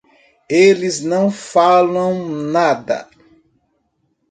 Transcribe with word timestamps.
Eles 0.49 1.01
não 1.01 1.29
falam 1.29 2.27
nada. 2.27 3.07